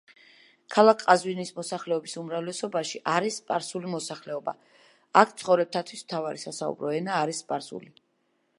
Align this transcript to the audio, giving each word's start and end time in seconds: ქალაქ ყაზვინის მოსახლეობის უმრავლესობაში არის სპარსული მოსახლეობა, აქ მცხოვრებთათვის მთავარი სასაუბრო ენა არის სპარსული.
ქალაქ 0.75 1.01
ყაზვინის 1.07 1.51
მოსახლეობის 1.57 2.15
უმრავლესობაში 2.21 3.01
არის 3.15 3.37
სპარსული 3.41 3.91
მოსახლეობა, 3.97 4.55
აქ 5.23 5.35
მცხოვრებთათვის 5.37 6.05
მთავარი 6.07 6.45
სასაუბრო 6.47 6.95
ენა 7.03 7.21
არის 7.27 7.43
სპარსული. 7.47 7.95